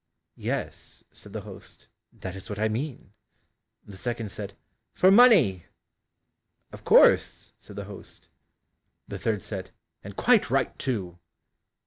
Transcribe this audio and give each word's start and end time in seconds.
"Yes," 0.39 1.03
said 1.11 1.31
the 1.31 1.41
host, 1.41 1.87
"that 2.11 2.35
is 2.35 2.49
what 2.49 2.57
I 2.57 2.67
mean." 2.67 3.13
The 3.85 3.97
second 3.97 4.31
said, 4.31 4.57
"For 4.95 5.11
money." 5.11 5.67
"Of 6.71 6.83
course," 6.83 7.53
said 7.59 7.75
the 7.75 7.83
host. 7.85 8.27
The 9.07 9.19
third 9.19 9.43
said, 9.43 9.69
"And 10.03 10.15
quite 10.15 10.49
right 10.49 10.75
too!" 10.79 11.19